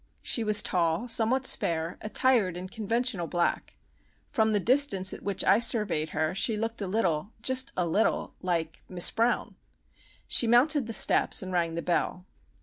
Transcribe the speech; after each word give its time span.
She 0.23 0.43
was 0.43 0.63
tall, 0.63 1.07
somewhat 1.07 1.45
spare, 1.45 1.99
attired 2.01 2.57
in 2.57 2.69
conventional 2.69 3.27
black. 3.27 3.75
From 4.31 4.51
the 4.51 4.59
distance 4.59 5.13
at 5.13 5.21
which 5.21 5.43
I 5.43 5.59
surveyed 5.59 6.09
her 6.09 6.33
she 6.33 6.57
looked 6.57 6.81
a 6.81 6.87
little, 6.87 7.29
just 7.43 7.71
a 7.77 7.85
little, 7.85 8.33
like—Miss 8.41 9.11
Brown! 9.11 9.57
She 10.27 10.47
mounted 10.47 10.87
the 10.87 10.93
steps 10.93 11.43
and 11.43 11.51
rang 11.53 11.75
the 11.75 11.83
bell. 11.83 12.25